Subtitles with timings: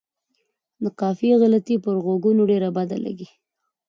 [0.83, 3.29] د قافیې غلطي پر غوږونو ډېره بده لګي.